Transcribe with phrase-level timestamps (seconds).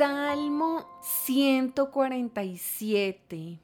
[0.00, 3.60] Salmo 147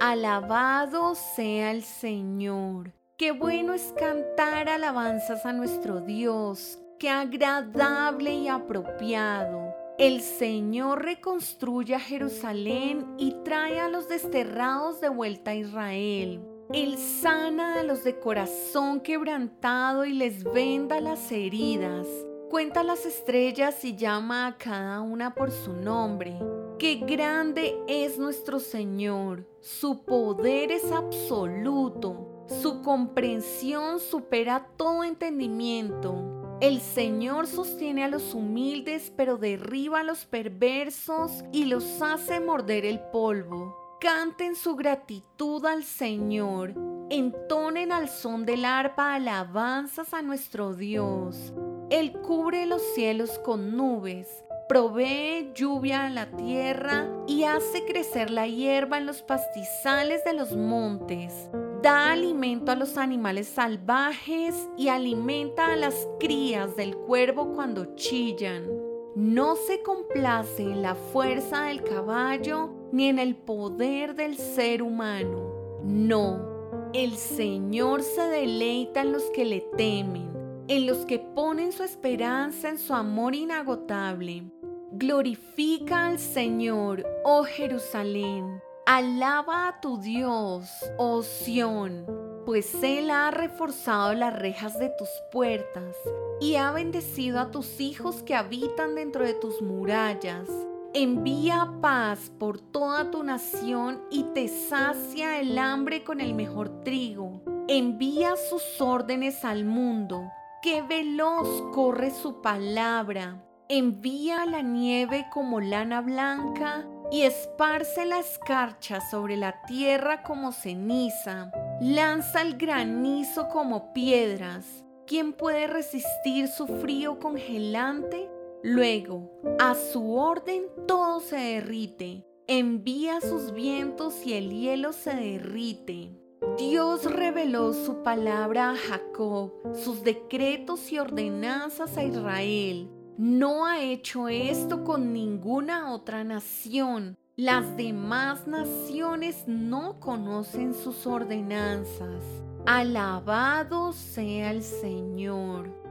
[0.00, 2.94] Alabado sea el Señor.
[3.18, 6.78] Qué bueno es cantar alabanzas a nuestro Dios.
[6.98, 9.74] Qué agradable y apropiado.
[9.98, 16.40] El Señor reconstruye a Jerusalén y trae a los desterrados de vuelta a Israel.
[16.72, 22.06] Él sana a los de corazón quebrantado y les venda las heridas.
[22.50, 26.38] Cuenta las estrellas y llama a cada una por su nombre.
[26.78, 29.46] Qué grande es nuestro Señor.
[29.60, 32.44] Su poder es absoluto.
[32.62, 36.58] Su comprensión supera todo entendimiento.
[36.60, 42.84] El Señor sostiene a los humildes, pero derriba a los perversos y los hace morder
[42.84, 43.98] el polvo.
[44.00, 46.74] Canten su gratitud al Señor.
[47.10, 51.52] Entonen al son del arpa alabanzas a nuestro Dios.
[51.90, 58.46] Él cubre los cielos con nubes, provee lluvia a la tierra y hace crecer la
[58.46, 61.50] hierba en los pastizales de los montes.
[61.82, 68.66] Da alimento a los animales salvajes y alimenta a las crías del cuervo cuando chillan.
[69.14, 75.80] No se complace en la fuerza del caballo ni en el poder del ser humano.
[75.84, 80.33] No, el Señor se deleita en los que le temen
[80.68, 84.50] en los que ponen su esperanza en su amor inagotable.
[84.92, 88.62] Glorifica al Señor, oh Jerusalén.
[88.86, 92.06] Alaba a tu Dios, oh Sión,
[92.44, 95.96] pues Él ha reforzado las rejas de tus puertas
[96.40, 100.48] y ha bendecido a tus hijos que habitan dentro de tus murallas.
[100.92, 107.42] Envía paz por toda tu nación y te sacia el hambre con el mejor trigo.
[107.66, 110.30] Envía sus órdenes al mundo
[110.64, 113.44] qué veloz corre su palabra.
[113.68, 121.52] Envía la nieve como lana blanca y esparce la escarcha sobre la tierra como ceniza.
[121.82, 124.86] Lanza el granizo como piedras.
[125.06, 128.30] ¿Quién puede resistir su frío congelante?
[128.62, 132.24] Luego, a su orden todo se derrite.
[132.46, 136.23] Envía sus vientos y el hielo se derrite.
[136.56, 142.88] Dios reveló su palabra a Jacob, sus decretos y ordenanzas a Israel.
[143.18, 147.16] No ha hecho esto con ninguna otra nación.
[147.34, 152.22] Las demás naciones no conocen sus ordenanzas.
[152.66, 155.83] Alabado sea el Señor.